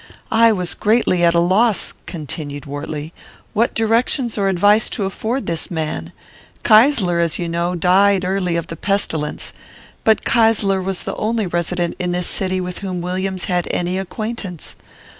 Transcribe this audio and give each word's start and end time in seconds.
"I 0.31 0.51
was 0.51 0.73
greatly 0.73 1.23
at 1.23 1.35
a 1.35 1.39
loss," 1.39 1.93
continued 2.07 2.65
Wortley, 2.65 3.13
"what 3.53 3.75
directions 3.75 4.35
or 4.35 4.47
advice 4.49 4.89
to 4.89 5.03
afford 5.03 5.45
this 5.45 5.69
man. 5.69 6.11
Keysler, 6.63 7.19
as 7.19 7.37
you 7.37 7.47
know, 7.47 7.75
died 7.75 8.25
early 8.25 8.55
of 8.55 8.65
the 8.65 8.75
pestilence; 8.75 9.53
but 10.03 10.25
Keysler 10.25 10.81
was 10.83 11.03
the 11.03 11.13
only 11.17 11.45
resident 11.45 11.95
in 11.99 12.13
this 12.13 12.25
city 12.25 12.59
with 12.59 12.79
whom 12.79 12.99
Williams 12.99 13.43
had 13.45 13.67
any 13.69 13.99
acquaintance. 13.99 14.75